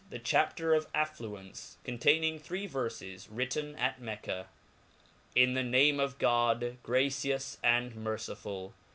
The 0.09 0.17
Chapter 0.17 0.73
of 0.73 0.91
^Affluence, 0.93 1.75
containing 1.83 2.39
three 2.39 2.67
Verfes, 2.67 3.27
wrkten 3.29 3.79
at 3.79 4.01
Mecca. 4.01 4.47
JN 5.35 5.53
the 5.53 5.61
name 5.61 5.99
of 5.99 6.17
God.gracious 6.17 7.59
and 7.63 7.93
mcrcifull. 7.93 8.71